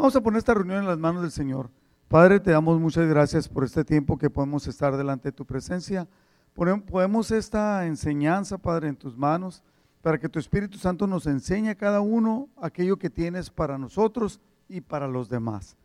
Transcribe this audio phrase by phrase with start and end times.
[0.00, 1.68] Vamos a poner esta reunión en las manos del Señor.
[2.08, 6.08] Padre, te damos muchas gracias por este tiempo que podemos estar delante de tu presencia.
[6.54, 9.62] Podemos esta enseñanza, Padre, en tus manos,
[10.00, 14.40] para que tu Espíritu Santo nos enseñe a cada uno aquello que tienes para nosotros
[14.70, 15.76] y para los demás.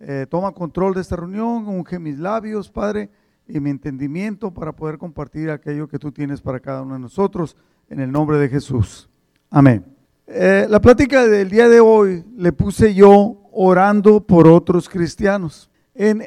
[0.00, 3.08] Eh, toma control de esta reunión, unge mis labios, Padre,
[3.46, 7.56] y mi entendimiento para poder compartir aquello que tú tienes para cada uno de nosotros,
[7.88, 9.08] en el nombre de Jesús.
[9.48, 9.84] Amén.
[10.26, 15.70] Eh, la plática del día de hoy le puse yo orando por otros cristianos.
[15.94, 16.22] En,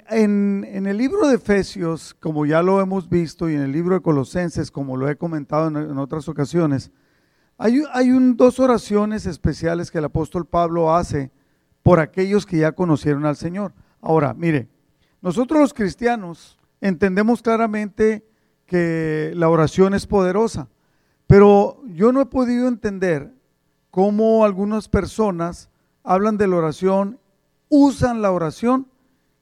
[0.85, 4.69] el libro de Efesios, como ya lo hemos visto, y en el libro de Colosenses,
[4.69, 6.91] como lo he comentado en, otras ocasiones,
[7.57, 11.31] hay, hay dos oraciones especiales que el apóstol Pablo hace
[11.81, 13.73] por aquellos que ya conocieron al Señor.
[14.01, 14.67] Ahora, mire,
[15.21, 18.25] nosotros los cristianos entendemos claramente
[18.65, 20.67] que la oración es poderosa,
[21.27, 23.33] pero yo no he podido entender
[23.89, 25.69] cómo algunas personas
[26.03, 27.19] hablan de la oración,
[27.69, 28.87] usan la oración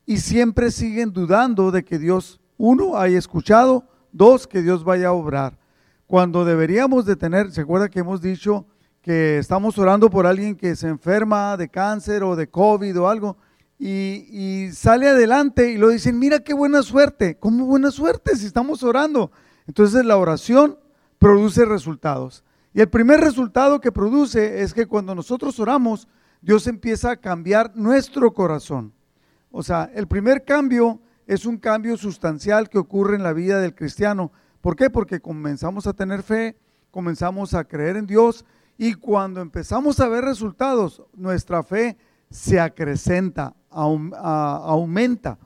[0.06, 5.14] y siempre siguen dudando de que Dios, uno, haya escuchado, dos, que Dios vaya a
[5.14, 5.58] obrar.
[6.08, 8.66] Cuando deberíamos de tener, ¿se acuerda que hemos dicho
[9.02, 13.38] que estamos orando por alguien que se enferma de cáncer o de COVID o algo?
[13.84, 17.38] Y, sale adelante y lo dicen, mira qué buena suerte.
[17.40, 19.32] ¿Cómo buena suerte si estamos orando?
[19.66, 20.78] Entonces la oración
[21.18, 22.44] produce resultados.
[22.74, 26.08] Y el primer resultado que produce es que cuando nosotros oramos,
[26.42, 28.94] Dios empieza a cambiar nuestro corazón.
[29.52, 33.76] O sea, el primer cambio es un cambio sustancial que ocurre en la vida del
[33.76, 34.32] cristiano.
[34.60, 34.90] ¿Por qué?
[34.90, 36.58] Porque comenzamos a tener fe,
[36.90, 38.44] comenzamos a creer en Dios
[38.78, 41.98] y cuando empezamos a ver resultados, nuestra fe
[42.30, 45.38] se acrecenta, aumenta.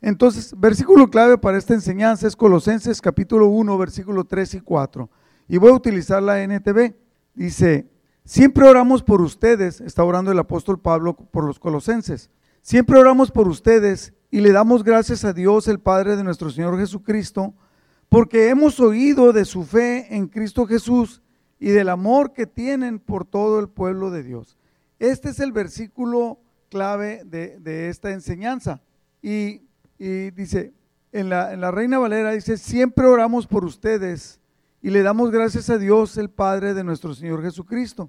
[0.00, 5.10] Entonces, versículo clave para esta enseñanza es Colosenses capítulo 1, versículo 3 y 4.
[5.48, 6.94] Y voy a utilizar la NTV.
[7.34, 7.88] Dice,
[8.26, 12.28] Siempre oramos por ustedes, está orando el apóstol Pablo por los colosenses.
[12.60, 16.76] Siempre oramos por ustedes y le damos gracias a Dios, el Padre de nuestro Señor
[16.76, 17.54] Jesucristo,
[18.08, 21.22] porque hemos oído de su fe en Cristo Jesús
[21.60, 24.58] y del amor que tienen por todo el pueblo de Dios.
[24.98, 28.82] Este es el versículo clave de, esta enseñanza.
[29.22, 29.62] Y,
[29.98, 30.72] dice,
[31.12, 34.40] en la, Reina Valera dice, siempre oramos por ustedes
[34.86, 38.08] y le damos gracias a Dios, el Padre de nuestro Señor Jesucristo,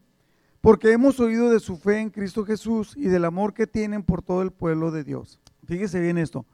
[0.61, 4.21] porque hemos oído de su fe en Cristo Jesús y del amor que tienen por
[4.21, 5.39] todo el pueblo de Dios.
[5.65, 6.45] Fíjese bien esto,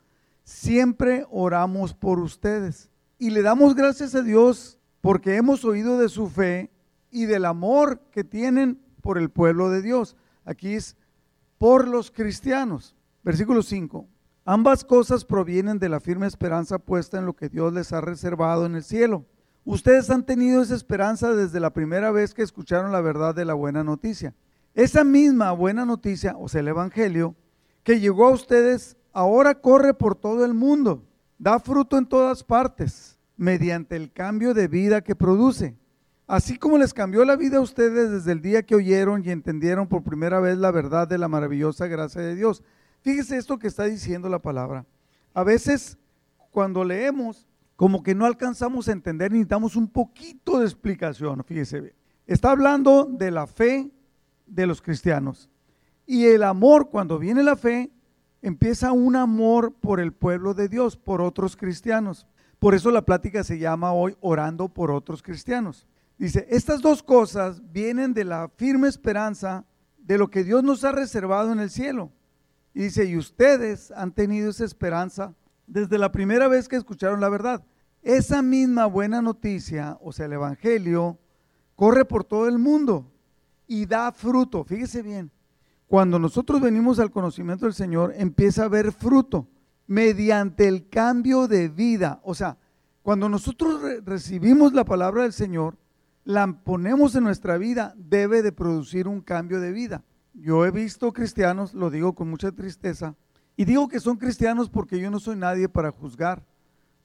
[0.45, 2.89] siempre oramos por ustedes
[3.19, 6.72] y le damos gracias a Dios porque hemos oído de su fe
[7.11, 10.16] y del amor que tienen por el pueblo de Dios.
[10.45, 10.95] Aquí es
[11.57, 12.95] por los cristianos.
[13.23, 14.07] Versículo 5.
[14.45, 18.66] Ambas cosas provienen de la firme esperanza puesta en lo que Dios les ha reservado
[18.66, 19.25] en el cielo
[19.66, 23.53] Ustedes han tenido esa esperanza desde la primera vez que escucharon la verdad de la
[23.53, 24.35] buena noticia.
[24.74, 27.35] Esa misma buena noticia, o sea, el Evangelio,
[27.84, 31.06] que llegó a ustedes, ahora corre por todo el mundo,
[31.38, 35.78] da fruto en todas partes, mediante el cambio de vida que produce.
[36.28, 39.88] Así como les cambió la vida a ustedes desde el día que oyeron y entendieron
[39.88, 42.63] por primera vez la verdad de la maravillosa gracia de Dios.
[43.02, 44.85] Fíjese esto que está diciendo la palabra.
[45.34, 45.97] A veces
[46.52, 51.95] cuando leemos como que no alcanzamos a entender, necesitamos un poquito de explicación, fíjese.
[52.25, 53.91] Está hablando de la fe
[54.45, 55.50] de los cristianos.
[56.06, 57.91] Y el amor, cuando viene la fe,
[58.41, 62.28] empieza un amor por el pueblo de Dios, por otros cristianos.
[62.59, 65.88] Por eso la plática se llama hoy orando por otros cristianos.
[66.17, 69.66] Dice, estas dos cosas vienen de la firme esperanza
[69.97, 72.11] de lo que Dios nos ha reservado en el cielo.
[72.73, 75.34] Y dice, y ustedes han tenido esa esperanza
[75.68, 77.63] desde la primera vez que escucharon la verdad.
[78.01, 81.18] Esa misma buena noticia, o sea, el Evangelio,
[81.75, 83.12] corre por todo el mundo
[83.68, 84.63] y da fruto.
[84.63, 85.31] Fíjese bien,
[85.88, 89.47] cuando nosotros venimos al conocimiento del Señor, empieza a haber fruto
[89.88, 92.20] mediante el cambio de vida.
[92.23, 92.58] O sea,
[93.02, 95.78] cuando nosotros recibimos la palabra del Señor,
[96.23, 100.03] la ponemos en nuestra vida, debe de producir un cambio de vida.
[100.34, 103.16] Yo he visto cristianos, lo digo con mucha tristeza,
[103.55, 106.44] y digo que son cristianos porque yo no soy nadie para juzgar,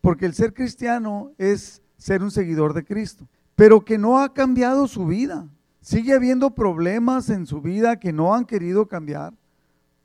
[0.00, 4.86] porque el ser cristiano es ser un seguidor de Cristo, pero que no ha cambiado
[4.88, 5.46] su vida.
[5.80, 9.34] Sigue habiendo problemas en su vida que no han querido cambiar.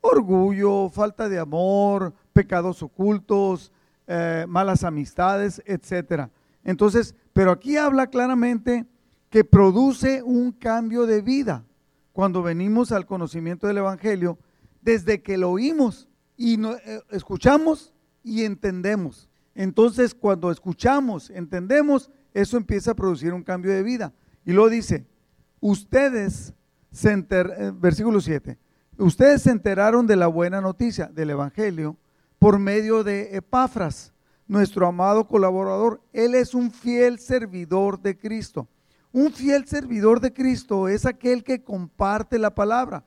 [0.00, 3.72] Orgullo, falta de amor, pecados ocultos,
[4.06, 6.28] eh, malas amistades, etc.
[6.62, 8.86] Entonces, pero aquí habla claramente
[9.30, 11.64] que produce un cambio de vida
[12.12, 14.38] cuando venimos al conocimiento del Evangelio,
[14.82, 19.28] desde que lo oímos y no, eh, escuchamos y entendemos.
[19.54, 24.12] Entonces, cuando escuchamos, entendemos, eso empieza a producir un cambio de vida.
[24.44, 25.06] Y luego dice,
[25.60, 26.52] ustedes,
[26.90, 28.58] se enter, eh, versículo 7,
[28.98, 31.96] ustedes se enteraron de la buena noticia del Evangelio
[32.38, 34.12] por medio de Epafras,
[34.46, 36.02] nuestro amado colaborador.
[36.12, 38.68] Él es un fiel servidor de Cristo.
[39.12, 43.04] Un fiel servidor de Cristo es aquel que comparte la palabra.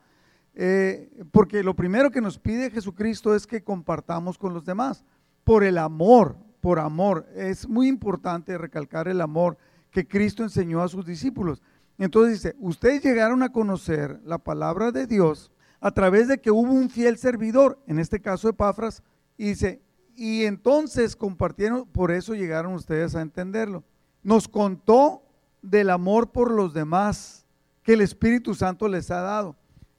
[0.60, 5.04] Eh, porque lo primero que nos pide Jesucristo es que compartamos con los demás.
[5.44, 7.26] Por el amor, por amor.
[7.36, 9.56] Es muy importante recalcar el amor
[9.92, 11.62] que Cristo enseñó a sus discípulos.
[11.96, 16.72] Entonces dice, ustedes llegaron a conocer la palabra de Dios a través de que hubo
[16.72, 19.04] un fiel servidor, en este caso Epafras,
[19.36, 19.80] y dice,
[20.16, 23.84] y entonces compartieron, por eso llegaron ustedes a entenderlo.
[24.24, 25.22] Nos contó
[25.62, 27.46] del amor por los demás
[27.84, 29.56] que el Espíritu Santo les ha dado.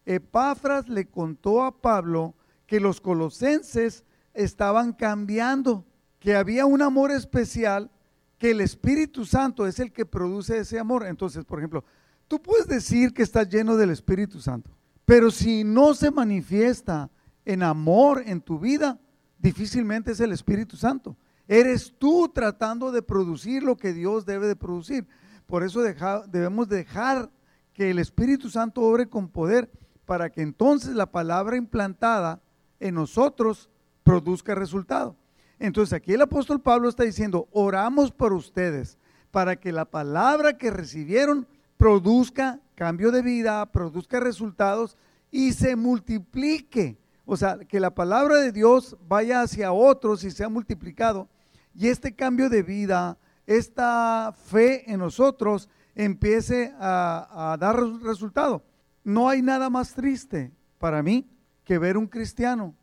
[0.10, 2.34] Epafras le contó a Pablo
[2.66, 5.86] que los colosenses estaban cambiando,
[6.18, 7.92] que había un amor especial,
[8.40, 11.06] que el Espíritu Santo es el que produce ese amor.
[11.06, 11.84] Entonces, por ejemplo,
[12.28, 14.72] tú puedes decir que estás lleno del Espíritu Santo,
[15.06, 17.12] pero si no se manifiesta
[17.46, 19.00] en amor en tu vida,
[19.38, 21.16] difícilmente es el Espíritu Santo.
[21.48, 25.08] Eres tú tratando de producir lo que Dios debe de producir.
[25.46, 27.30] Por eso debemos dejar
[27.74, 29.70] que el Espíritu Santo obre con poder
[30.10, 32.42] para que entonces la palabra implantada
[32.80, 33.70] en nosotros
[34.04, 35.16] produzca resultado.
[35.60, 38.98] Entonces aquí el apóstol Pablo está diciendo, oramos por ustedes
[39.30, 41.46] para que la palabra que recibieron
[41.78, 44.98] produzca cambio de vida, produzca resultados
[45.30, 46.98] y se multiplique.
[47.24, 51.28] O sea, que la palabra de Dios vaya hacia otros y sea multiplicado.
[51.76, 53.16] Y este cambio de vida,
[53.46, 58.64] esta fe en nosotros empiece a, dar resultado.
[59.04, 61.30] No hay nada más triste para mí
[61.64, 62.76] que ver un cristiano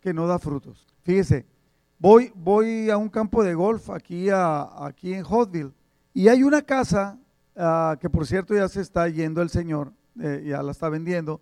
[0.00, 0.86] que no da frutos.
[1.02, 1.46] Fíjese,
[1.98, 5.72] voy, voy a un campo de golf aquí, aquí en Hotville
[6.14, 7.18] y hay una casa
[7.56, 11.40] ah, que por cierto ya se está yendo el señor, eh, ya la está vendiendo,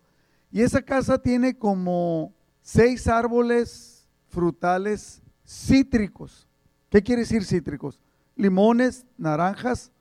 [0.52, 2.32] y esa casa tiene como
[2.62, 6.46] seis árboles frutales cítricos.
[6.88, 8.00] ¿Qué quiere decir cítricos?
[8.40, 9.92] limones, naranjas,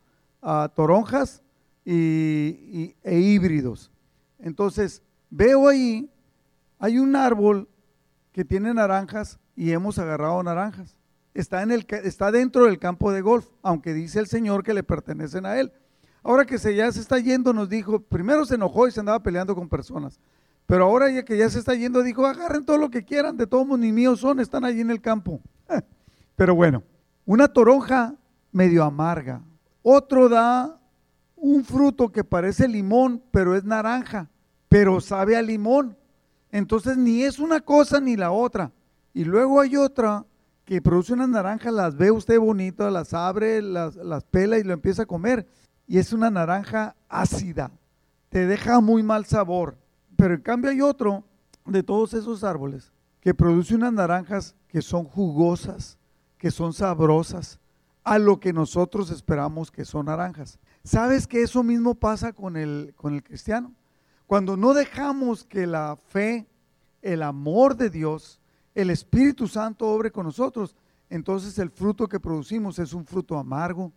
[0.42, 1.42] ah, toronjas
[1.84, 3.90] y, e híbridos.
[4.42, 6.10] Entonces, veo ahí,
[6.78, 7.68] hay un árbol
[8.32, 10.96] que tiene naranjas y hemos agarrado naranjas.
[11.34, 14.82] Está, en el, está dentro del campo de golf, aunque dice el Señor que le
[14.82, 15.72] pertenecen a él.
[16.22, 19.22] Ahora que se, ya se está yendo, nos dijo, primero se enojó y se andaba
[19.22, 20.20] peleando con personas.
[20.66, 23.46] Pero ahora ya que ya se está yendo, dijo, agarren todo lo que quieran, de
[23.46, 25.40] todos ni míos son, están allí en el campo.
[26.36, 26.82] Pero bueno,
[27.24, 28.14] una toronja
[28.52, 29.42] medio amarga.
[29.82, 30.79] Otro da
[31.40, 34.30] un fruto que parece limón, pero es naranja,
[34.68, 35.96] pero sabe a limón.
[36.52, 38.72] Entonces ni es una cosa ni la otra.
[39.12, 40.24] Y luego hay otra
[40.64, 44.72] que produce unas naranjas, las ve usted bonitas, las abre, las, las pela y lo
[44.72, 45.46] empieza a comer.
[45.86, 47.72] Y es una naranja ácida,
[48.28, 49.76] te deja muy mal sabor.
[50.16, 51.24] Pero en cambio hay otro
[51.64, 55.98] de todos esos árboles que produce unas naranjas que son jugosas,
[56.38, 57.58] que son sabrosas,
[58.04, 60.58] a lo que nosotros esperamos que son naranjas.
[60.84, 63.72] ¿Sabes que eso mismo pasa con el, con el cristiano?
[64.26, 66.46] Cuando no dejamos que la fe,
[67.02, 68.40] el amor de Dios,
[68.74, 70.76] el Espíritu Santo obre con nosotros,
[71.08, 73.92] entonces el fruto que producimos es un fruto amargo,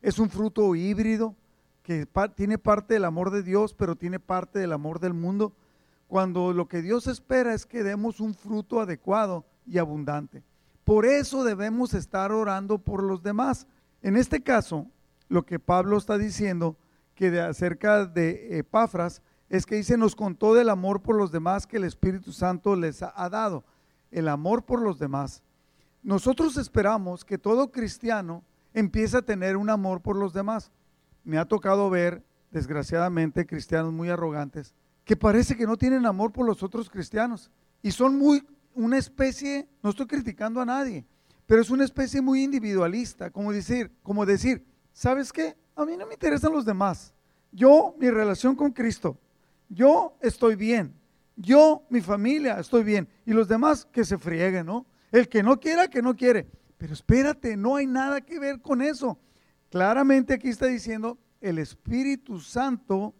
[0.00, 1.34] es un fruto híbrido,
[1.82, 5.52] que tiene parte del amor de Dios, pero tiene parte del amor del mundo,
[6.08, 10.42] cuando lo que Dios espera es que demos un fruto adecuado y abundante.
[10.84, 13.66] Por eso debemos estar orando por los demás.
[14.02, 14.86] En este caso,
[15.28, 16.76] lo que Pablo está diciendo
[17.14, 21.66] que de acerca de Epafras es que dice, nos contó del amor por los demás
[21.66, 23.64] que el Espíritu Santo les ha dado.
[24.10, 25.42] El amor por los demás.
[26.02, 30.70] Nosotros esperamos que todo cristiano empiece a tener un amor por los demás.
[31.24, 34.74] Me ha tocado ver, desgraciadamente, cristianos muy arrogantes
[35.04, 37.50] que parece que no tienen amor por los otros cristianos
[37.82, 41.04] y son muy una especie, no estoy criticando a nadie,
[41.46, 45.56] pero es una especie muy individualista, como decir, como decir, ¿sabes qué?
[45.76, 47.12] A mí no me interesan los demás.
[47.52, 49.18] Yo, mi relación con Cristo,
[49.68, 50.94] yo estoy bien.
[51.36, 53.08] Yo, mi familia, estoy bien.
[53.26, 54.86] Y los demás que se frieguen, ¿no?
[55.10, 56.48] El que no quiera, que no quiere.
[56.78, 59.18] Pero espérate, no hay nada que ver con eso.
[59.70, 63.14] Claramente aquí está diciendo, el Espíritu Santo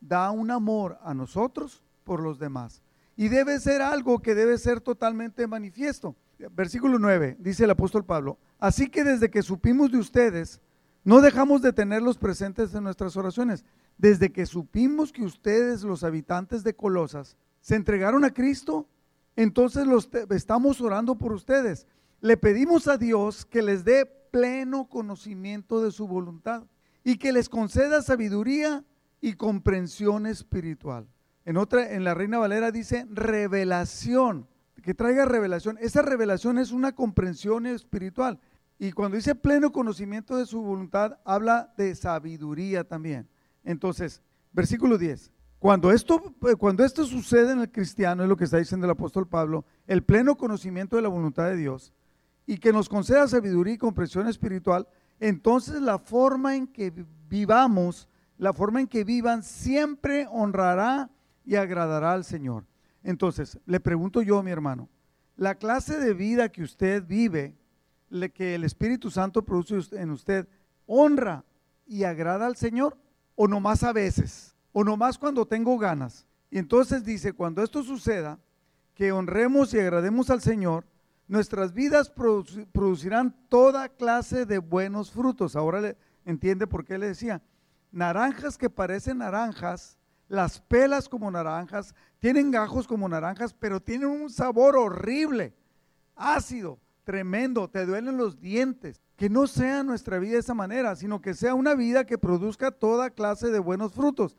[0.00, 2.82] da un amor a nosotros por los demás.
[3.16, 6.16] Y debe ser algo que debe ser totalmente manifiesto.
[6.52, 10.60] Versículo 9, dice el apóstol Pablo, así que desde que supimos de ustedes,
[11.04, 13.64] no dejamos de tenerlos presentes en nuestras oraciones.
[13.98, 18.88] Desde que supimos que ustedes, los habitantes de Colosas, se entregaron a Cristo,
[19.36, 21.86] entonces los estamos orando por ustedes.
[22.20, 26.64] Le pedimos a Dios que les dé pleno conocimiento de su voluntad
[27.04, 28.84] y que les conceda sabiduría
[29.20, 31.06] y comprensión espiritual
[31.44, 34.46] En otra, en la Reina Valera dice revelación,
[34.82, 35.78] que traiga revelación.
[35.80, 38.40] Esa revelación es una comprensión espiritual.
[38.78, 43.28] Y cuando dice pleno conocimiento de su voluntad, habla de sabiduría también.
[43.64, 44.22] Entonces,
[44.52, 45.32] versículo 10.
[45.58, 46.20] Cuando esto,
[46.58, 50.02] cuando esto sucede en el cristiano, es lo que está diciendo el apóstol Pablo, el
[50.02, 51.92] pleno conocimiento de la voluntad de Dios,
[52.46, 54.88] y que nos conceda sabiduría y comprensión espiritual,
[55.20, 56.92] entonces la forma en que
[57.28, 58.08] vivamos,
[58.38, 61.08] la forma en que vivan, siempre honrará
[61.44, 62.64] y agradará al Señor.
[63.02, 64.88] Entonces, le pregunto yo, mi hermano,
[65.36, 67.56] la clase de vida que usted vive,
[68.34, 70.46] que el Espíritu Santo produce en usted,
[70.86, 71.44] ¿honra
[71.86, 72.96] y agrada al Señor?
[73.34, 74.52] ¿O nomás a veces?
[74.72, 76.26] o nomás cuando tengo ganas.
[76.50, 78.38] Y entonces dice, cuando esto suceda,
[78.94, 80.84] que honremos y agrademos al Señor,
[81.28, 85.56] nuestras vidas producirán toda clase de buenos frutos.
[85.56, 85.96] Ahora le,
[86.26, 87.42] entiende por qué le decía,
[87.90, 89.98] naranjas que parecen naranjas,
[90.28, 95.54] las pelas como naranjas, tienen gajos como naranjas, pero tienen un sabor horrible,
[96.16, 99.00] ácido, tremendo, te duelen los dientes.
[99.16, 102.70] Que no sea nuestra vida de esa manera, sino que sea una vida que produzca
[102.70, 104.36] toda clase de buenos frutos.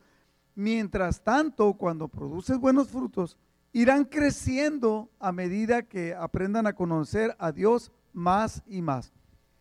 [0.54, 3.38] Mientras tanto, cuando produces buenos frutos,
[3.72, 9.12] irán creciendo a medida que aprendan a conocer a Dios más y más.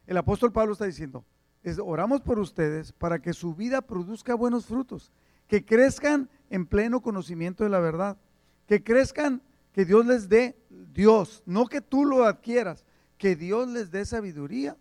[0.05, 1.25] El apóstol Pablo está diciendo,
[1.83, 5.11] oramos por ustedes para que su vida produzca buenos frutos,
[5.53, 8.17] que crezcan en pleno conocimiento de la verdad,
[8.65, 9.39] que crezcan,
[9.71, 10.57] que Dios les dé
[10.95, 12.83] Dios, no que tú lo adquieras,
[13.19, 14.75] que Dios les dé sabiduría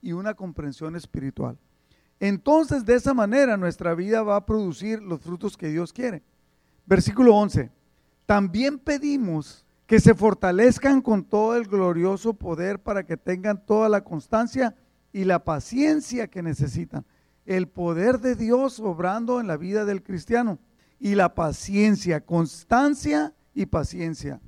[0.00, 1.58] y una comprensión espiritual.
[2.20, 6.22] Entonces de esa manera nuestra vida va a producir los frutos que Dios quiere.
[6.86, 7.72] Versículo 11.
[8.24, 14.04] También pedimos que se fortalezcan con todo el glorioso poder para que tengan toda la
[14.04, 14.76] constancia
[15.12, 17.04] y la paciencia que necesitan.
[17.44, 20.58] El poder de Dios obrando en la vida del cristiano.
[20.98, 24.40] Y la paciencia, constancia y paciencia.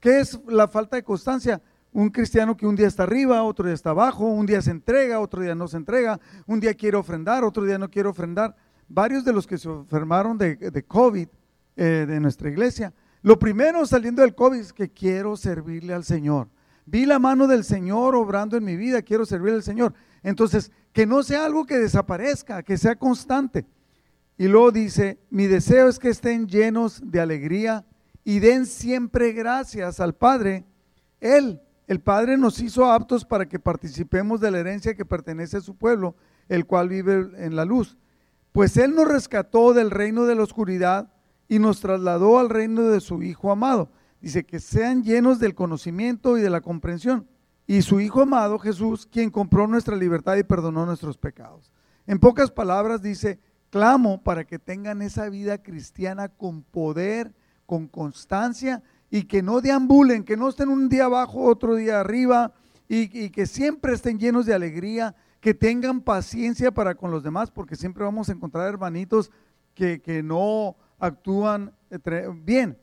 [0.00, 1.62] ¿Qué es la falta de constancia?
[1.92, 5.18] Un cristiano que un día está arriba, otro día está abajo, un día se entrega,
[5.18, 8.54] otro día no se entrega, un día quiere ofrendar, otro día no quiere ofrendar.
[8.88, 11.28] Varios de los que se enfermaron de, COVID
[11.76, 16.48] eh, de nuestra iglesia, lo primero saliendo del COVID es que quiero servirle al Señor.
[16.84, 19.92] Vi la mano del Señor obrando en mi vida, quiero servirle al Señor.
[20.22, 23.66] Entonces, que no sea algo que desaparezca, que sea constante.
[24.38, 27.84] Y luego dice, mi deseo es que estén llenos de alegría
[28.24, 30.64] y den siempre gracias al Padre.
[31.20, 35.60] Él el Padre nos hizo aptos para que participemos de la herencia que pertenece a
[35.60, 36.16] su pueblo,
[36.48, 37.98] el cual vive en la luz.
[38.52, 41.12] Pues Él nos rescató del reino de la oscuridad
[41.46, 43.90] y nos trasladó al reino de su Hijo amado.
[44.22, 47.28] Dice que sean llenos del conocimiento y de la comprensión.
[47.66, 51.72] Y su Hijo amado, Jesús, quien compró nuestra libertad y perdonó nuestros pecados.
[52.06, 57.34] En pocas palabras dice, clamo para que tengan esa vida cristiana con poder,
[57.66, 62.52] con constancia y que no deambulen, que no estén un día abajo, otro día arriba,
[62.88, 67.76] y, que siempre estén llenos de alegría, que tengan paciencia para con los demás, porque
[67.76, 69.30] siempre vamos a encontrar hermanitos
[69.74, 71.74] que, no actúan
[72.44, 72.78] bien.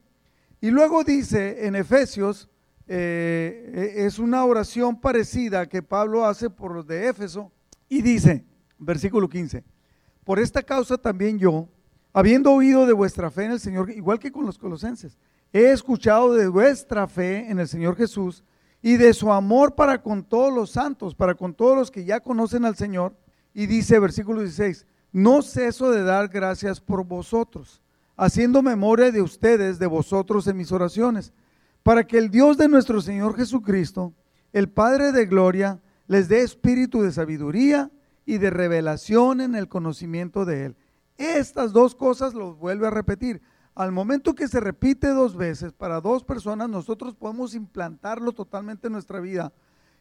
[0.61, 2.49] Y luego dice en Efesios,
[2.87, 7.51] eh, e, es una oración parecida que Pablo hace por los de Éfeso,
[7.89, 8.45] y dice,
[8.77, 9.63] versículo 15,
[10.23, 11.67] por esta causa también yo,
[12.13, 15.17] habiendo oído de vuestra fe en el Señor, igual que con los colosenses,
[15.51, 18.43] he escuchado de vuestra fe en el Señor Jesús
[18.81, 22.19] y de su amor para con todos los santos, para con todos los que ya
[22.19, 23.15] conocen al Señor.
[23.53, 27.81] Y dice versículo 16, no ceso de dar gracias por vosotros,
[28.17, 31.31] haciendo memoria de ustedes, de vosotros en mis oraciones,
[31.83, 34.13] para que el Dios de nuestro Señor Jesucristo,
[34.51, 37.91] el Padre de Gloria, les dé espíritu de sabiduría
[38.25, 40.75] y de revelación en el conocimiento de Él.
[41.17, 43.41] Estas dos cosas los vuelve a repetir
[43.75, 48.93] al momento que se repite dos veces para dos personas, nosotros podemos implantarlo totalmente en
[48.93, 49.51] nuestra vida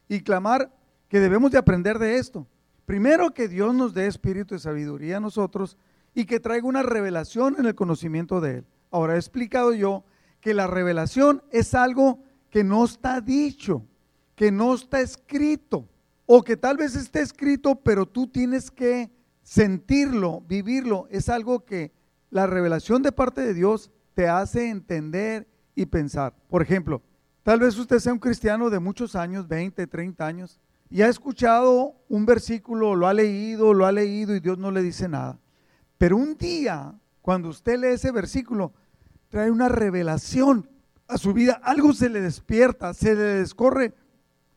[0.09, 0.71] y clamar
[1.09, 2.47] que debemos de aprender de esto.
[2.85, 5.79] Primero que Dios nos dé espíritu de sabiduría a nosotros
[6.15, 8.67] y que traiga una revelación en el conocimiento de Él.
[8.91, 10.05] Ahora he explicado yo
[10.43, 12.19] que la revelación es algo
[12.51, 13.87] que no está dicho,
[14.35, 15.89] que no está escrito,
[16.27, 19.11] o que tal vez esté escrito, pero tú tienes que
[19.43, 21.07] sentirlo, vivirlo.
[21.11, 21.93] Es algo que
[22.31, 26.35] la revelación de parte de Dios te hace entender y pensar.
[26.49, 27.03] Por ejemplo,
[27.45, 30.59] tal vez usted sea un cristiano de muchos años, 20, 30 años,
[30.91, 34.83] y ha escuchado un versículo, lo ha leído, lo ha leído y Dios no le
[34.83, 35.39] dice nada.
[35.99, 38.73] Pero un día, cuando usted lee ese versículo,
[39.33, 40.69] trae una revelación
[41.09, 43.95] a su vida, algo se le despierta, se le descorre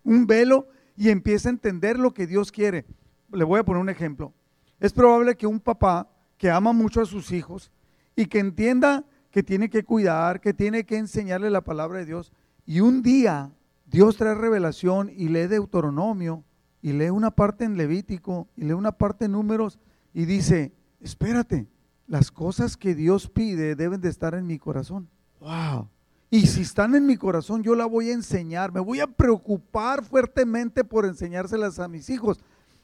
[0.03, 0.67] un velo
[0.97, 2.85] y empieza a entender lo que Dios quiere.
[3.31, 4.33] Le voy a poner un ejemplo.
[4.81, 7.71] Es probable que un papá que ama mucho a sus hijos
[8.17, 12.33] y que entienda que tiene que cuidar, que tiene que enseñarle la palabra de Dios.
[12.65, 13.53] Y un día
[13.85, 16.43] Dios trae revelación y lee Deuteronomio
[16.81, 19.79] y lee una parte en Levítico y lee una parte en Números
[20.13, 21.65] y dice, espérate,
[22.07, 25.09] las cosas que Dios pide deben de estar en mi corazón.
[25.39, 25.89] Wow.
[26.29, 28.73] Y si están en mi corazón, yo la voy a enseñar.
[28.73, 32.39] Me voy a preocupar fuertemente por enseñárselas a mis hijos.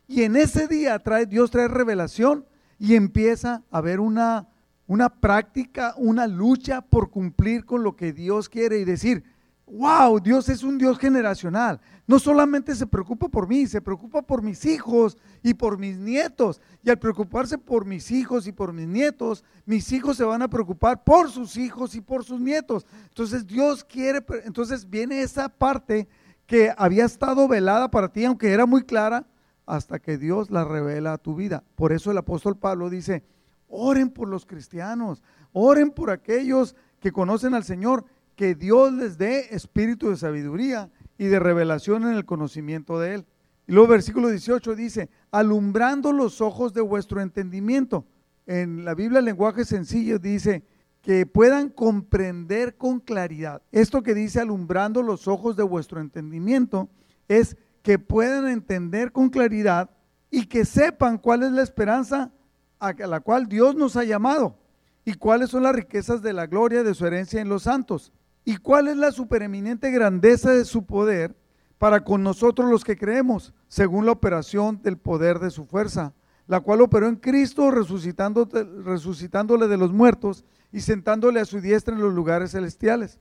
[0.08, 2.46] Y en ese día trae, Dios trae revelación
[2.80, 4.48] y empieza a haber una,
[4.88, 9.24] una práctica, una lucha por cumplir con lo que Dios quiere y decir,
[9.72, 11.80] wow, Dios es un Dios generacional.
[12.06, 16.60] No solamente se preocupa por mí, se preocupa por mis hijos y por mis nietos.
[16.84, 20.50] Y al preocuparse por mis hijos y por mis nietos, mis hijos se van a
[20.50, 22.86] preocupar por sus hijos y por sus nietos.
[23.08, 26.08] Entonces Dios quiere, entonces viene esa parte
[26.46, 29.26] que había estado velada para ti, aunque era muy clara,
[29.66, 31.64] hasta que Dios la revela a tu vida.
[31.76, 33.24] Por eso el apóstol Pablo dice,
[33.70, 35.24] oren por los cristianos,
[35.54, 38.04] oren por aquellos que conocen al Señor
[38.42, 43.26] que Dios les dé espíritu de sabiduría y de revelación en el conocimiento de Él.
[43.68, 48.04] Y luego versículo 18 dice, alumbrando los ojos de vuestro entendimiento.
[48.48, 50.64] En la Biblia, el lenguaje sencillo dice,
[51.04, 53.62] que puedan comprender con claridad.
[53.72, 56.90] Esto que dice alumbrando los ojos de vuestro entendimiento
[57.28, 59.92] es que puedan entender con claridad
[60.32, 62.32] y que sepan cuál es la esperanza
[62.80, 64.58] a la cual Dios nos ha llamado
[65.06, 68.12] y cuáles son las riquezas de la gloria de su herencia en los santos
[68.44, 71.36] ¿Y cuál es la supereminente grandeza de su poder
[71.78, 76.14] para con nosotros los que creemos, según la operación del poder de su fuerza,
[76.48, 82.02] la cual operó en Cristo resucitándole de los muertos y sentándole a su diestra en
[82.02, 83.20] los lugares celestiales?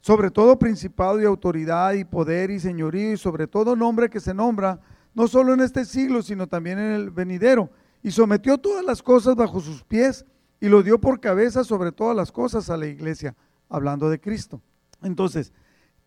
[0.00, 4.34] Sobre todo principado y autoridad y poder y señorío y sobre todo nombre que se
[4.34, 4.80] nombra,
[5.14, 7.70] no solo en este siglo, sino también en el venidero.
[8.02, 10.24] Y sometió todas las cosas bajo sus pies
[10.60, 13.34] y lo dio por cabeza sobre todas las cosas a la iglesia
[13.68, 14.60] hablando de Cristo.
[15.02, 15.52] Entonces,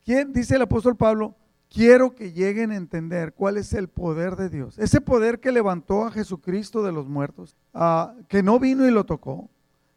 [0.04, 1.36] ¿quién dice el apóstol Pablo?
[1.70, 4.78] Quiero que lleguen a entender cuál es el poder de Dios.
[4.78, 9.06] Ese poder que levantó a Jesucristo de los muertos, ah, que no vino y lo
[9.06, 9.50] tocó,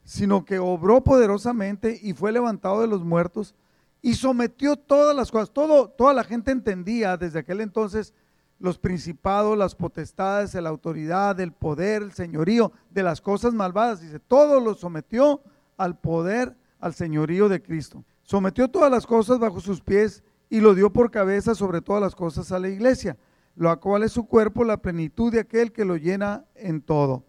[0.04, 3.54] sino que obró poderosamente y fue levantado de los muertos
[4.02, 5.50] y sometió todas las cosas.
[5.50, 8.14] Todo, toda la gente entendía desde aquel entonces
[8.58, 14.00] los principados, las potestades, la autoridad, el poder, el señorío de las cosas malvadas.
[14.00, 15.42] Dice, todo lo sometió
[15.76, 18.04] al poder al señorío de Cristo.
[18.24, 22.14] Sometió todas las cosas bajo sus pies y lo dio por cabeza sobre todas las
[22.14, 23.16] cosas a la iglesia,
[23.56, 27.24] lo cual es su cuerpo, la plenitud de aquel que lo llena en todo.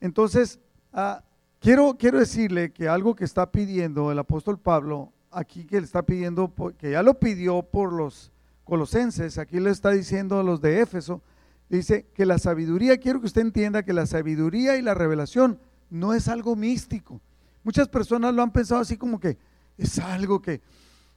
[0.00, 0.60] Entonces,
[0.92, 1.24] ah,
[1.58, 6.04] quiero, quiero decirle que algo que está pidiendo el apóstol Pablo, aquí que le está
[6.04, 8.30] pidiendo, que ya lo pidió por los
[8.62, 11.20] colosenses, aquí le está diciendo a los de Éfeso,
[11.68, 15.58] dice que la sabiduría, quiero que usted entienda que la sabiduría y la revelación
[15.90, 17.20] no es algo místico,
[17.64, 19.36] Muchas personas lo han pensado así como que
[19.76, 20.60] es algo que,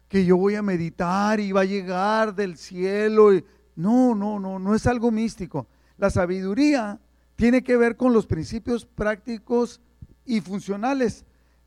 [0.08, 3.34] que yo voy a meditar y va a llegar del cielo.
[3.34, 5.68] Y, no, no, no, no es algo místico.
[5.98, 7.00] La sabiduría
[7.36, 9.82] tiene que ver con los principios prácticos
[10.26, 11.26] y funcionales.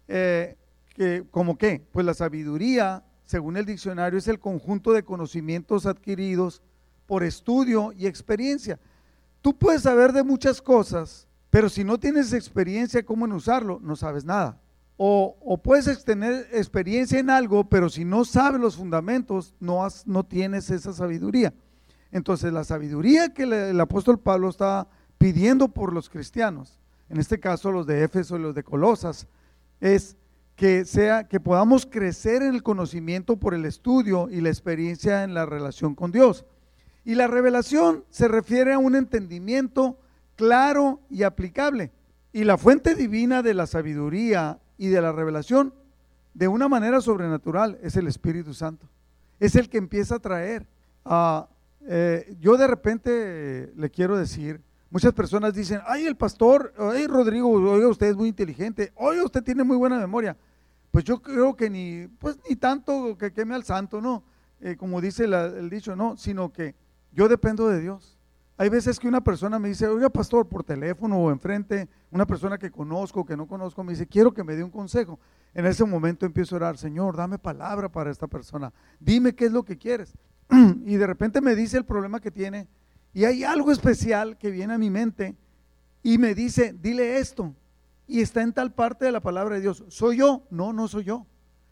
[0.09, 0.57] Eh,
[0.95, 1.87] que, ¿Como qué?
[1.93, 6.63] Pues la sabiduría, según el diccionario, es el conjunto de conocimientos adquiridos
[7.07, 8.79] por estudio y experiencia.
[9.43, 13.95] Tú puedes saber de muchas cosas, pero si no tienes experiencia cómo en usarlo, no
[13.95, 14.59] sabes nada.
[15.03, 20.69] O, puedes tener experiencia en algo, pero si no sabes los fundamentos, no, no tienes
[20.69, 21.55] esa sabiduría.
[22.13, 27.73] Entonces, la sabiduría que el apóstol Pablo está pidiendo por los cristianos, en este caso
[27.73, 29.27] los de Éfeso y los de Colosas,
[29.81, 30.19] es
[30.55, 35.33] que sea que podamos crecer en el conocimiento por el estudio y la experiencia en
[35.33, 36.45] la relación con Dios.
[37.07, 39.99] Y la revelación se refiere a un entendimiento
[40.37, 41.91] claro y aplicable.
[42.35, 45.75] Y la fuente divina de la sabiduría y de la revelación
[46.33, 48.89] de una manera sobrenatural es el Espíritu Santo.
[49.39, 50.67] Es el que empieza a traer.
[51.87, 57.51] Eh, yo de repente le quiero decir, muchas personas dicen, ay, el pastor, ay, Rodrigo,
[57.51, 60.35] oiga, usted es muy inteligente, oiga, usted tiene muy buena memoria.
[60.91, 64.23] Pues yo creo que ni, pues ni tanto que queme al santo, no,
[64.63, 66.75] eh, como dice el dicho, no, sino que
[67.13, 68.17] yo dependo de Dios.
[68.61, 72.59] Hay veces que una persona me dice, oiga pastor, por teléfono o enfrente, una persona
[72.59, 75.19] que conozco, que no conozco, me dice, quiero que me dé un consejo.
[75.55, 79.53] En ese momento empiezo a orar, Señor, dame palabra para esta persona, dime qué es
[79.53, 80.13] lo que quieres.
[80.85, 82.69] y de repente me dice el problema que tiene
[83.15, 85.35] y hay algo especial que viene a mi mente
[86.03, 87.55] y me dice, dile esto.
[88.07, 89.85] Y está en tal parte de la palabra de Dios.
[89.89, 90.43] ¿Soy yo?
[90.51, 91.27] No, no soy yo.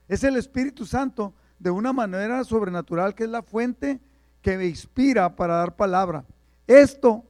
[0.09, 4.01] Es el Espíritu Santo de una manera sobrenatural que es la fuente
[4.40, 6.24] que me inspira para dar palabra.
[6.69, 7.25] Esto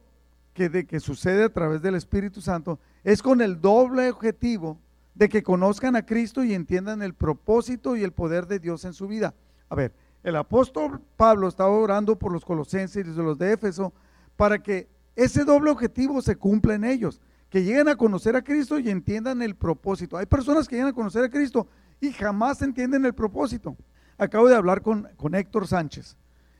[0.53, 4.77] que, de, que sucede a través del Espíritu Santo es con el doble objetivo
[5.15, 8.93] de que conozcan a Cristo y entiendan el propósito y el poder de Dios en
[8.93, 9.33] su vida.
[9.69, 13.93] A ver, el apóstol Pablo estaba orando por los colosenses y los de Éfeso
[14.35, 18.77] para que ese doble objetivo se cumpla en ellos, que lleguen a conocer a Cristo
[18.77, 20.17] y entiendan el propósito.
[20.17, 21.67] Hay personas que llegan a conocer a Cristo
[22.01, 23.77] y jamás entienden el propósito.
[24.17, 26.17] Acabo de hablar con, con Héctor Sánchez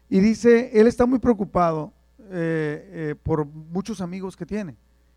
[0.10, 1.94] y dice, él está muy preocupado
[2.32, 4.76] eh, eh, por muchos amigos que tiene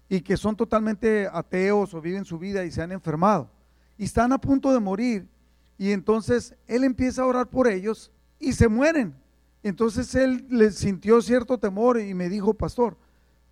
[0.08, 3.50] y que son totalmente ateos o viven su vida y se han enfermado
[3.96, 5.28] y están a punto de morir
[5.78, 9.14] y entonces él empieza a orar por ellos y se mueren.
[9.62, 12.96] Entonces él le sintió cierto temor y me dijo, pastor,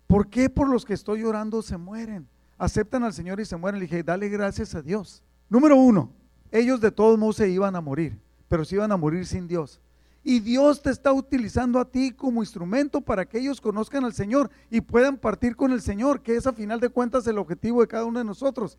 [0.07, 2.27] ¿por qué por los que estoy orando se mueren?
[2.57, 3.79] Aceptan al Señor y se mueren.
[3.79, 5.23] Le dije, dale gracias a Dios.
[5.49, 6.11] Número uno,
[6.51, 9.79] ellos de todos modos se iban a morir, pero se iban a morir sin Dios.
[10.23, 14.51] Y Dios te está utilizando a ti como instrumento para que ellos conozcan al Señor
[14.69, 17.87] y puedan partir con el Señor, que es a final de cuentas el objetivo de
[17.87, 18.77] cada uno de nosotros.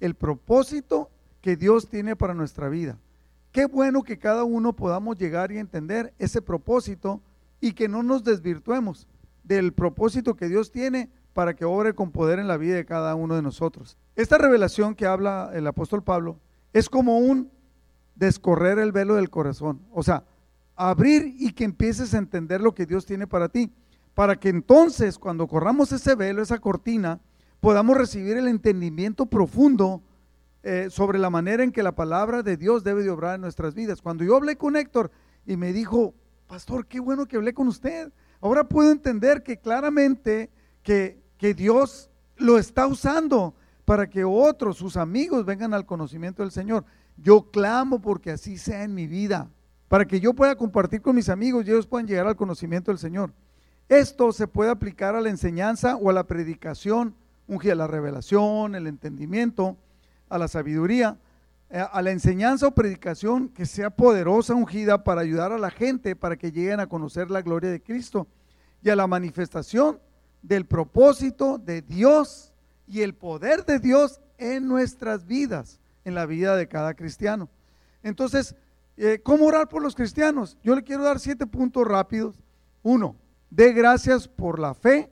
[0.00, 2.98] El propósito que Dios tiene para nuestra vida.
[3.52, 7.20] Qué bueno que cada uno podamos llegar y entender ese propósito
[7.60, 9.06] y que no nos desvirtuemos
[9.44, 13.14] del propósito que Dios tiene para que obre con poder en la vida de cada
[13.14, 13.96] uno de nosotros.
[14.16, 16.38] Esta revelación que habla el apóstol Pablo
[16.72, 17.50] es como un
[18.14, 20.24] descorrer el velo del corazón, o sea,
[20.76, 23.72] abrir y que empieces a entender lo que Dios tiene para ti,
[24.14, 27.20] para que entonces cuando corramos ese velo, esa cortina,
[27.60, 30.02] podamos recibir el entendimiento profundo
[30.64, 33.74] eh, sobre la manera en que la palabra de Dios debe de obrar en nuestras
[33.74, 34.02] vidas.
[34.02, 35.10] Cuando yo hablé con Héctor
[35.46, 36.14] y me dijo,
[36.46, 40.50] pastor, qué bueno que hablé con usted, ahora puedo entender que claramente
[40.82, 43.54] que, que Dios lo está usando
[43.84, 46.84] para que otros, sus amigos, vengan al conocimiento del Señor.
[47.16, 49.50] Yo clamo porque así sea en mi vida,
[49.92, 52.96] para que yo pueda compartir con mis amigos y ellos puedan llegar al conocimiento del
[52.96, 53.30] Señor.
[53.90, 57.14] Esto se puede aplicar a la enseñanza o a la predicación,
[57.46, 59.76] a la revelación, el entendimiento,
[60.30, 61.18] a la sabiduría,
[61.68, 66.16] eh, a la enseñanza o predicación que sea poderosa, ungida para ayudar a la gente
[66.16, 68.26] para que lleguen a conocer la gloria de Cristo
[68.82, 70.00] y a la manifestación
[70.40, 72.54] del propósito de Dios
[72.88, 77.50] y el poder de Dios en nuestras vidas, en la vida de cada cristiano.
[78.02, 78.56] Entonces,
[79.04, 80.56] eh, ¿cómo orar por los cristianos?
[80.62, 82.40] Yo le quiero dar siete puntos rápidos.
[82.84, 83.16] Uno,
[83.50, 85.10] dé gracias por la fe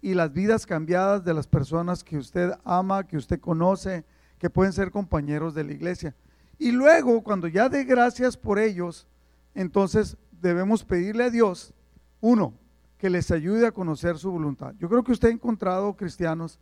[0.00, 4.04] y las vidas cambiadas de las personas que usted ama, que usted conoce,
[4.38, 6.14] que pueden ser compañeros de la iglesia.
[6.56, 9.08] Y luego, cuando ya dé gracias por ellos,
[9.56, 11.74] entonces debemos pedirle a Dios,
[12.20, 12.54] uno,
[12.96, 14.72] que les ayude a conocer su voluntad.
[14.78, 16.60] Yo creo que usted ha encontrado cristianos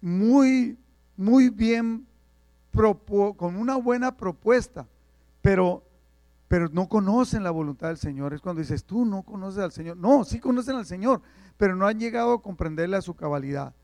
[0.00, 0.78] muy,
[1.18, 2.06] muy bien,
[3.36, 4.88] con una buena propuesta,
[5.42, 5.83] pero,
[6.54, 8.32] pero no conocen la voluntad del Señor.
[8.32, 9.96] Es cuando dices, tú no conoces al Señor.
[9.96, 11.20] No, sí conocen al Señor,
[11.56, 13.74] pero no han llegado a comprenderle a su cabalidad.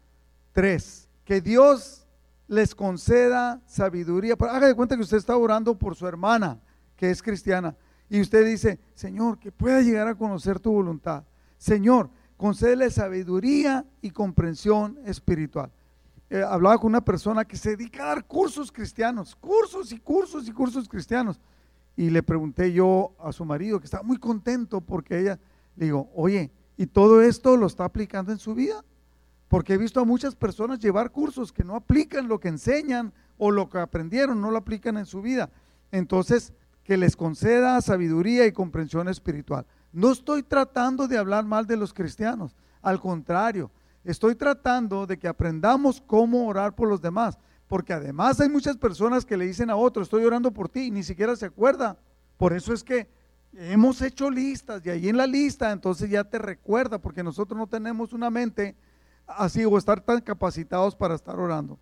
[0.53, 2.07] Tres, que Dios
[2.47, 4.37] les conceda sabiduría.
[4.39, 6.61] Haga de cuenta que usted está orando por su hermana,
[6.95, 7.75] que es cristiana,
[8.09, 11.25] y usted dice, Señor, que pueda llegar a conocer tu voluntad.
[11.59, 15.73] Señor, concédele sabiduría y comprensión espiritual.
[16.29, 20.47] Eh, hablaba con una persona que se dedica a dar cursos cristianos, cursos y cursos
[20.47, 21.41] y cursos cristianos.
[21.97, 25.39] Y le pregunté yo a su marido, que estaba muy contento porque ella,
[25.77, 28.85] le digo, oye, ¿y todo esto lo está aplicando en su vida?
[29.51, 33.51] porque he visto a muchas personas llevar cursos que no aplican lo que enseñan o
[33.51, 35.51] lo que aprendieron, no lo aplican en su vida.
[35.91, 36.53] Entonces,
[36.85, 39.67] que les conceda sabiduría y comprensión espiritual.
[39.93, 43.73] No estoy tratando de hablar mal de los cristianos, al contrario,
[44.05, 47.37] estoy tratando de que aprendamos cómo orar por los demás,
[47.71, 50.91] porque además hay muchas personas que le dicen a otro, estoy orando por ti, y
[50.91, 51.97] ni siquiera se acuerda.
[52.37, 53.07] Por eso es que
[53.53, 57.69] hemos hecho listas y ahí en la lista entonces ya te recuerda, porque nosotros no
[57.69, 58.75] tenemos una mente
[59.25, 61.79] así o estar tan capacitados para estar orando.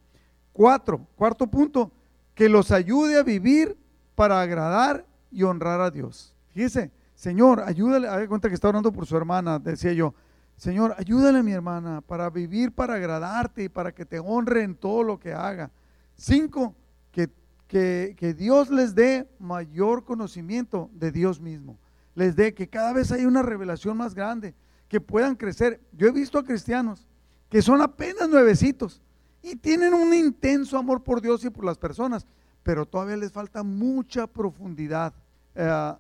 [0.53, 1.91] Cuatro, cuarto punto,
[2.35, 3.75] que los ayude a vivir
[4.15, 6.35] para agradar y honrar a Dios.
[6.49, 10.13] Fíjese, Señor, ayúdale, haga cuenta que está orando por su hermana, decía yo,
[10.59, 14.75] Señor, ayúdale a mi hermana para vivir, para agradarte y para que te honre en
[14.75, 15.71] todo lo que haga.
[16.19, 16.75] Cinco,
[17.13, 17.31] que,
[17.67, 21.79] que, que Dios les dé mayor conocimiento de Dios mismo.
[22.15, 24.55] Les dé que cada vez hay una revelación más grande,
[24.89, 25.81] que puedan crecer.
[25.93, 27.07] Yo he visto a cristianos
[27.49, 29.01] que son apenas nuevecitos
[29.43, 32.27] y tienen un intenso amor por Dios y por las personas,
[32.63, 35.15] pero todavía les falta mucha profundidad.
[35.55, 35.95] Eh,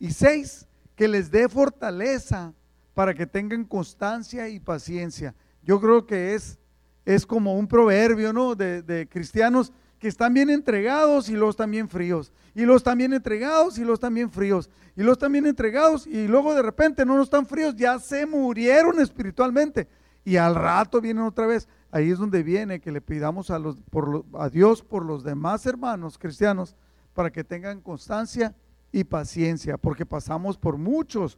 [0.00, 2.52] y seis, que les dé fortaleza
[2.92, 5.34] para que tengan constancia y paciencia.
[5.62, 6.58] Yo creo que es,
[7.04, 8.54] es como un proverbio, ¿no?
[8.54, 13.78] De, de cristianos que están bien entregados y los también fríos, y los también entregados
[13.78, 17.46] y los también fríos, y los también entregados y luego de repente no nos están
[17.46, 19.88] fríos, ya se murieron espiritualmente
[20.24, 21.68] y al rato vienen otra vez.
[21.90, 25.64] ahí es donde viene que le pidamos a, los, por a Dios por los demás
[25.66, 26.74] hermanos cristianos
[27.12, 28.54] para que tengan constancia
[28.90, 31.36] y paciencia, porque pasamos por muchos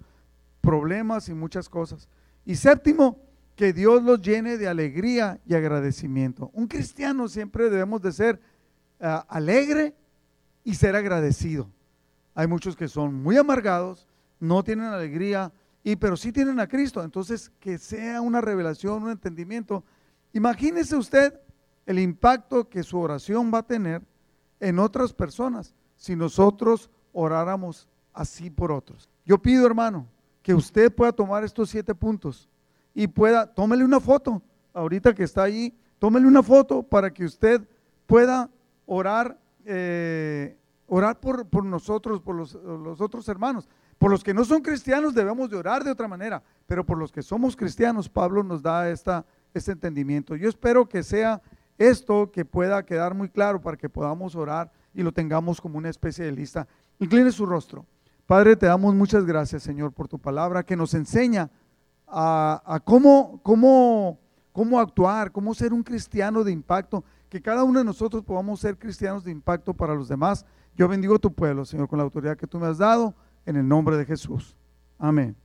[0.60, 2.08] problemas y muchas cosas.
[2.44, 3.18] Y séptimo,
[3.56, 6.50] que Dios los llene de alegría y agradecimiento.
[6.52, 8.40] Un cristiano siempre debemos de ser
[9.00, 9.94] ah, alegre
[10.62, 11.70] y ser agradecido.
[12.34, 14.06] Hay muchos que son muy amargados,
[14.38, 17.02] no tienen alegría, y, pero sí tienen a Cristo.
[17.02, 19.84] Entonces, que sea una revelación, un entendimiento.
[20.34, 21.40] Imagínese usted
[21.86, 24.02] el impacto que su oración va a tener
[24.60, 29.08] en otras personas si nosotros oráramos así por otros.
[29.24, 30.06] Yo pido, hermano,
[30.42, 32.50] que usted pueda tomar estos siete puntos
[32.98, 34.40] y pueda, tómele una foto,
[34.72, 37.60] ahorita que está ahí, tómele una foto para que usted
[38.06, 38.48] pueda
[38.86, 40.56] orar, eh,
[40.86, 43.68] orar por, por, nosotros, por los, los otros hermanos.
[43.98, 47.12] Por los que no son cristianos debemos de orar de otra manera, pero por los
[47.12, 50.34] que somos cristianos, Pablo nos da esta, este entendimiento.
[50.34, 51.42] Yo espero que sea
[51.76, 55.90] esto que pueda quedar muy claro para que podamos orar y lo tengamos como una
[55.90, 56.66] especie de lista.
[56.98, 57.84] Incline su rostro.
[58.26, 61.50] Padre, te damos muchas gracias, Señor, por tu palabra que nos enseña
[62.06, 64.18] a, cómo, cómo,
[64.52, 68.78] cómo actuar, cómo ser un cristiano de impacto, que cada uno de nosotros podamos ser
[68.78, 70.44] cristianos de impacto para los demás.
[70.76, 73.14] Yo bendigo tu pueblo, Señor, con la autoridad que tú me has dado,
[73.44, 74.56] en el nombre de Jesús.
[74.98, 75.36] Amén.